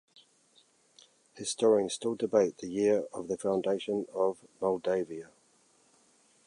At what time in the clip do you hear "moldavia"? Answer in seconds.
4.59-5.29